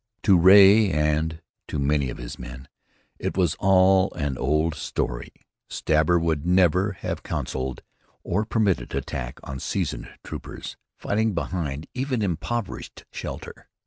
To 0.23 0.35
Ray 0.35 0.89
and 0.89 1.43
to 1.67 1.77
many 1.77 2.09
of 2.09 2.17
his 2.17 2.39
men 2.39 2.67
it 3.19 3.37
was 3.37 3.55
all 3.59 4.11
an 4.13 4.35
old 4.35 4.73
story. 4.73 5.31
Stabber 5.69 6.17
would 6.17 6.43
never 6.43 6.93
have 7.01 7.21
counselled 7.21 7.83
or 8.23 8.43
permitted 8.43 8.95
attack 8.95 9.37
on 9.43 9.59
seasoned 9.59 10.09
troopers, 10.23 10.75
fighting 10.97 11.35
behind 11.35 11.85
even 11.93 12.23
improvised 12.23 13.03
shelter. 13.11 13.67